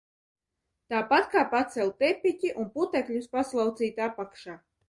[0.93, 4.61] Tāpat kā pacelt tepiķi un putekļus paslaucīt apakšā.